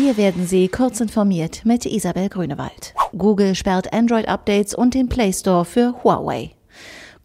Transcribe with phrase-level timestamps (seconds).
[0.00, 2.94] Hier werden Sie kurz informiert mit Isabel Grünewald.
[3.16, 6.52] Google sperrt Android-Updates und den Play Store für Huawei.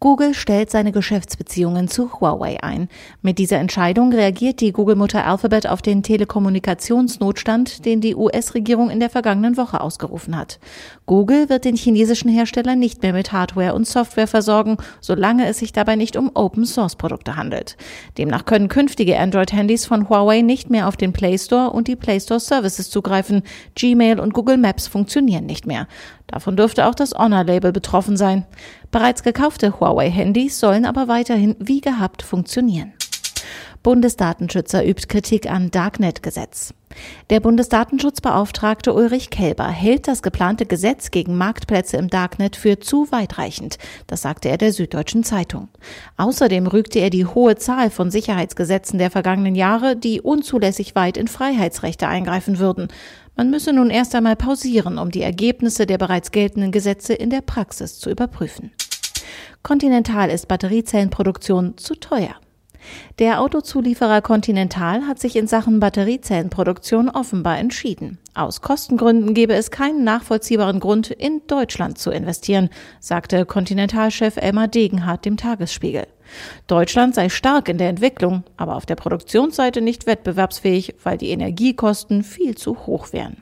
[0.04, 2.90] Google stellt seine Geschäftsbeziehungen zu Huawei ein.
[3.22, 9.08] Mit dieser Entscheidung reagiert die Google-Mutter Alphabet auf den Telekommunikationsnotstand, den die US-Regierung in der
[9.08, 10.58] vergangenen Woche ausgerufen hat.
[11.06, 15.72] Google wird den chinesischen Hersteller nicht mehr mit Hardware und Software versorgen, solange es sich
[15.72, 17.78] dabei nicht um Open-Source-Produkte handelt.
[18.18, 22.20] Demnach können künftige Android-Handys von Huawei nicht mehr auf den Play Store und die Play
[22.20, 23.42] Store Services zugreifen.
[23.74, 25.88] Gmail und Google Maps funktionieren nicht mehr.
[26.26, 28.44] Davon dürfte auch das Honor-Label betroffen sein.
[28.90, 32.92] Bereits gekaufte Huawei-Handys sollen aber weiterhin wie gehabt funktionieren.
[33.84, 36.72] Bundesdatenschützer übt Kritik an Darknet-Gesetz.
[37.28, 43.78] Der Bundesdatenschutzbeauftragte Ulrich Kelber hält das geplante Gesetz gegen Marktplätze im Darknet für zu weitreichend.
[44.06, 45.68] Das sagte er der Süddeutschen Zeitung.
[46.16, 51.28] Außerdem rügte er die hohe Zahl von Sicherheitsgesetzen der vergangenen Jahre, die unzulässig weit in
[51.28, 52.88] Freiheitsrechte eingreifen würden.
[53.36, 57.42] Man müsse nun erst einmal pausieren, um die Ergebnisse der bereits geltenden Gesetze in der
[57.42, 58.72] Praxis zu überprüfen.
[59.64, 62.34] Continental ist Batteriezellenproduktion zu teuer.
[63.18, 68.18] Der Autozulieferer Continental hat sich in Sachen Batteriezellenproduktion offenbar entschieden.
[68.34, 72.68] Aus Kostengründen gebe es keinen nachvollziehbaren Grund, in Deutschland zu investieren,
[73.00, 76.08] sagte Continental-Chef Elmar Degenhardt dem Tagesspiegel.
[76.66, 82.22] Deutschland sei stark in der Entwicklung, aber auf der Produktionsseite nicht wettbewerbsfähig, weil die Energiekosten
[82.22, 83.38] viel zu hoch wären.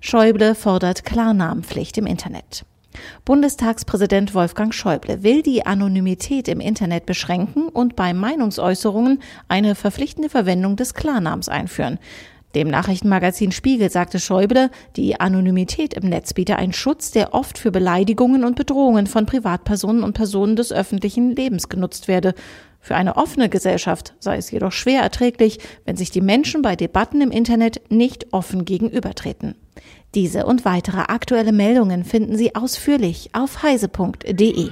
[0.00, 2.64] Schäuble fordert Klarnamenpflicht im Internet.
[3.24, 10.76] Bundestagspräsident Wolfgang Schäuble will die Anonymität im Internet beschränken und bei Meinungsäußerungen eine verpflichtende Verwendung
[10.76, 11.98] des Klarnamens einführen.
[12.56, 17.70] Dem Nachrichtenmagazin Spiegel sagte Schäuble, die Anonymität im Netz biete einen Schutz, der oft für
[17.70, 22.34] Beleidigungen und Bedrohungen von Privatpersonen und Personen des öffentlichen Lebens genutzt werde.
[22.80, 27.20] Für eine offene Gesellschaft sei es jedoch schwer erträglich, wenn sich die Menschen bei Debatten
[27.20, 29.54] im Internet nicht offen gegenübertreten.
[30.14, 34.70] Diese und weitere aktuelle Meldungen finden Sie ausführlich auf heise.de.